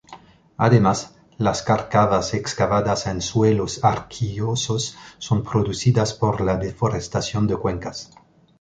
[0.57, 8.09] Además, las cárcavas excavadas en suelos arcillosos son producidas por la deforestación de cuencas.